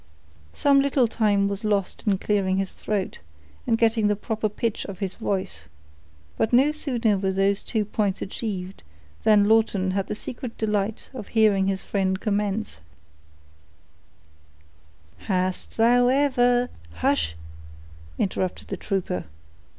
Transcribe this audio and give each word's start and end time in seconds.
Some 0.53 0.79
little 0.79 1.07
time 1.07 1.47
was 1.47 1.63
lost 1.63 2.01
in 2.07 2.17
clearing 2.17 2.57
his 2.57 2.73
throat, 2.73 3.19
and 3.67 3.77
getting 3.77 4.07
the 4.07 4.15
proper 4.15 4.49
pitch 4.49 4.83
of 4.87 4.97
his 4.97 5.13
voice; 5.13 5.65
but 6.39 6.51
no 6.51 6.71
sooner 6.71 7.19
were 7.19 7.31
these 7.31 7.61
two 7.61 7.85
points 7.85 8.19
achieved, 8.19 8.81
than 9.25 9.45
Lawton 9.47 9.91
had 9.91 10.07
the 10.07 10.15
secret 10.15 10.57
delight 10.57 11.11
of 11.13 11.27
hearing 11.27 11.67
his 11.67 11.83
friend 11.83 12.19
commence— 12.19 12.79
"'Hast 15.25 15.77
thou 15.77 16.07
ever'"— 16.07 16.69
"Hush!" 16.93 17.35
interrupted 18.17 18.69
the 18.69 18.77
trooper. 18.77 19.25